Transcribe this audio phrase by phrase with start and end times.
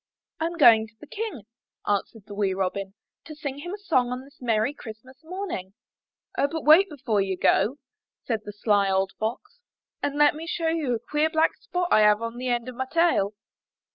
[0.41, 1.45] '''Tm going to the King/'
[1.87, 5.75] answered the wee Robin, '*to sing him a song on this merry Christmas morning."
[6.39, 7.77] *'0h, but wait before you go,"
[8.23, 9.59] said the sly old Fox,
[10.01, 12.73] ''and let me show you a queer black spot I have on the end of
[12.73, 13.35] my tail."